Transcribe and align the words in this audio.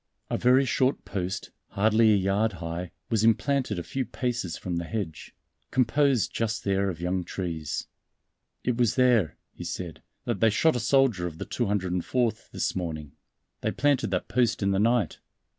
A 0.31 0.37
very 0.39 0.65
short 0.65 1.05
post, 1.05 1.51
hardly 1.67 2.11
a 2.11 2.15
yard 2.15 2.53
high, 2.53 2.89
was 3.11 3.23
implanted 3.23 3.77
a 3.77 3.83
few 3.83 4.03
paces 4.03 4.57
from 4.57 4.77
the 4.77 4.83
hedge, 4.85 5.35
composed 5.69 6.33
just 6.33 6.63
there 6.63 6.89
of 6.89 6.99
young 6.99 7.23
trees. 7.23 7.85
"It 8.63 8.77
was 8.77 8.95
there," 8.95 9.37
he 9.53 9.63
said, 9.63 10.01
"that 10.25 10.39
they 10.39 10.49
shot 10.49 10.75
a 10.75 10.79
soldier 10.79 11.27
of 11.27 11.37
the 11.37 11.45
204th 11.45 12.49
this 12.49 12.75
morning. 12.75 13.11
They 13.61 13.69
planted 13.69 14.09
that 14.09 14.27
post 14.27 14.63
in 14.63 14.71
the 14.71 14.79
night. 14.79 15.19